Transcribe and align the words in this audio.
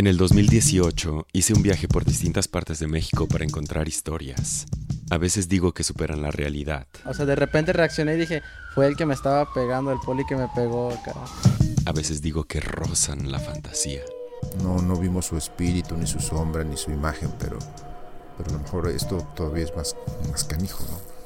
En 0.00 0.06
el 0.06 0.16
2018 0.16 1.26
hice 1.34 1.52
un 1.52 1.60
viaje 1.60 1.86
por 1.86 2.06
distintas 2.06 2.48
partes 2.48 2.78
de 2.78 2.86
México 2.86 3.28
para 3.28 3.44
encontrar 3.44 3.86
historias. 3.86 4.64
A 5.10 5.18
veces 5.18 5.46
digo 5.46 5.74
que 5.74 5.84
superan 5.84 6.22
la 6.22 6.30
realidad. 6.30 6.86
O 7.04 7.12
sea, 7.12 7.26
de 7.26 7.36
repente 7.36 7.74
reaccioné 7.74 8.14
y 8.14 8.20
dije, 8.20 8.40
fue 8.74 8.86
el 8.86 8.96
que 8.96 9.04
me 9.04 9.12
estaba 9.12 9.52
pegando, 9.52 9.92
el 9.92 9.98
poli 9.98 10.24
que 10.24 10.36
me 10.36 10.48
pegó 10.54 10.90
acá. 10.90 11.12
A 11.84 11.92
veces 11.92 12.22
digo 12.22 12.44
que 12.44 12.60
rozan 12.60 13.30
la 13.30 13.40
fantasía. 13.40 14.00
No, 14.62 14.80
no 14.80 14.96
vimos 14.96 15.26
su 15.26 15.36
espíritu, 15.36 15.94
ni 15.98 16.06
su 16.06 16.18
sombra, 16.18 16.64
ni 16.64 16.78
su 16.78 16.90
imagen, 16.90 17.30
pero, 17.38 17.58
pero 18.38 18.48
a 18.48 18.52
lo 18.54 18.58
mejor 18.60 18.88
esto 18.88 19.18
todavía 19.36 19.64
es 19.64 19.76
más, 19.76 19.94
más 20.30 20.44
canijo, 20.44 20.82
¿no? 20.88 21.19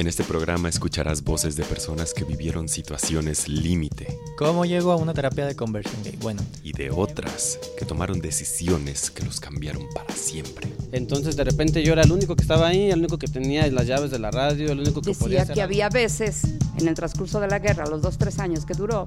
En 0.00 0.06
este 0.06 0.24
programa 0.24 0.70
escucharás 0.70 1.22
voces 1.22 1.56
de 1.56 1.62
personas 1.62 2.14
que 2.14 2.24
vivieron 2.24 2.70
situaciones 2.70 3.50
límite 3.50 4.18
¿Cómo 4.38 4.64
llego 4.64 4.92
a 4.92 4.96
una 4.96 5.12
terapia 5.12 5.44
de 5.44 5.54
conversión 5.54 6.02
gay? 6.02 6.16
Bueno, 6.22 6.40
y 6.64 6.72
de 6.72 6.90
otras 6.90 7.58
que 7.78 7.84
tomaron 7.84 8.18
decisiones 8.18 9.10
que 9.10 9.22
los 9.26 9.40
cambiaron 9.40 9.86
para 9.94 10.10
siempre. 10.14 10.72
Entonces 10.92 11.36
de 11.36 11.44
repente 11.44 11.82
yo 11.82 11.92
era 11.92 12.00
el 12.00 12.12
único 12.12 12.34
que 12.34 12.40
estaba 12.40 12.68
ahí, 12.68 12.90
el 12.90 13.00
único 13.00 13.18
que 13.18 13.28
tenía 13.28 13.66
las 13.70 13.86
llaves 13.86 14.10
de 14.10 14.18
la 14.18 14.30
radio, 14.30 14.72
el 14.72 14.80
único 14.80 15.02
que 15.02 15.12
podía 15.12 15.40
Decía 15.40 15.42
hacer 15.42 15.54
que 15.54 15.60
algo. 15.60 15.70
había 15.70 15.88
veces 15.90 16.44
en 16.78 16.88
el 16.88 16.94
transcurso 16.94 17.38
de 17.38 17.48
la 17.48 17.58
guerra, 17.58 17.84
los 17.84 18.00
dos, 18.00 18.16
tres 18.16 18.38
años 18.38 18.64
que 18.64 18.72
duró, 18.72 19.06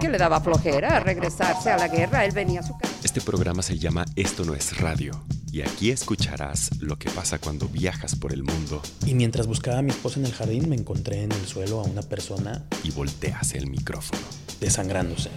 que 0.00 0.10
le 0.10 0.18
daba 0.18 0.38
flojera 0.42 1.00
regresarse 1.00 1.70
a 1.70 1.78
la 1.78 1.88
guerra. 1.88 2.26
Él 2.26 2.32
venía 2.32 2.60
a 2.60 2.62
su 2.62 2.76
casa. 2.76 2.92
Este 3.02 3.22
programa 3.22 3.62
se 3.62 3.78
llama 3.78 4.04
Esto 4.16 4.44
no 4.44 4.54
es 4.54 4.76
radio 4.76 5.24
y 5.54 5.62
aquí 5.62 5.92
escucharás 5.92 6.80
lo 6.80 6.98
que 6.98 7.08
pasa 7.10 7.38
cuando 7.38 7.68
viajas 7.68 8.16
por 8.16 8.32
el 8.32 8.42
mundo 8.42 8.82
Y 9.06 9.14
mientras 9.14 9.46
buscaba 9.46 9.78
a 9.78 9.82
mi 9.82 9.90
esposa 9.90 10.18
en 10.18 10.26
el 10.26 10.32
jardín, 10.32 10.68
me 10.68 10.74
encontré 10.74 11.22
en 11.22 11.30
el 11.30 11.46
suelo 11.46 11.78
a 11.78 11.84
una 11.84 12.02
persona 12.02 12.66
y 12.82 12.90
volteas 12.90 13.54
el 13.54 13.68
micrófono. 13.68 14.20
desangrándose. 14.58 15.30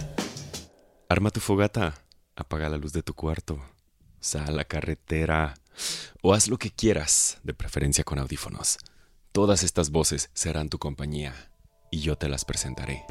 Arma 1.08 1.30
tu 1.30 1.38
fogata, 1.38 2.02
apaga 2.34 2.68
la 2.68 2.78
luz 2.78 2.92
de 2.92 3.04
tu 3.04 3.14
cuarto, 3.14 3.60
sal 4.18 4.48
a 4.48 4.50
la 4.50 4.64
carretera 4.64 5.54
o 6.20 6.34
haz 6.34 6.48
lo 6.48 6.58
que 6.58 6.72
quieras, 6.72 7.38
de 7.44 7.54
preferencia 7.54 8.02
con 8.02 8.18
audífonos. 8.18 8.78
Todas 9.30 9.62
estas 9.62 9.90
voces 9.90 10.30
serán 10.34 10.68
tu 10.68 10.80
compañía 10.80 11.32
y 11.92 12.00
yo 12.00 12.16
te 12.16 12.28
las 12.28 12.44
presentaré. 12.44 13.04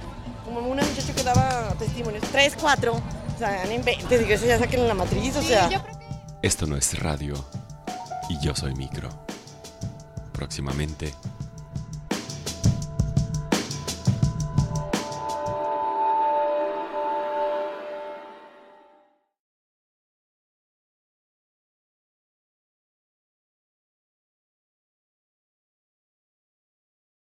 Como 0.43 0.59
una 0.59 0.83
muchacha 0.83 1.15
que 1.15 1.23
daba 1.23 1.73
testimonios, 1.79 2.25
tres, 2.33 2.57
cuatro, 2.59 2.95
o 3.33 3.39
sea, 3.39 3.65
no 3.65 3.71
inventes, 3.71 4.19
digo, 4.19 4.33
eso 4.33 4.45
ya 4.45 4.59
saquen 4.59 4.85
la 4.85 4.93
matriz, 4.93 5.37
o 5.37 5.41
sea. 5.41 5.69
Esto 6.43 6.67
no 6.67 6.77
es 6.77 6.99
radio 6.99 7.33
y 8.29 8.39
yo 8.39 8.55
soy 8.55 8.75
micro. 8.75 9.09
Próximamente 10.33 11.13